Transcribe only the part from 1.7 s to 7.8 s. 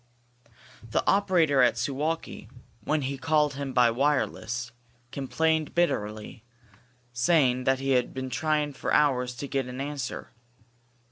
Suwalki, when he called him by wireless, complained bitterly, saying that